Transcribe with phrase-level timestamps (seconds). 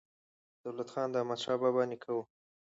[0.63, 2.17] دولت خان د احمدشاه بابا نیکه و.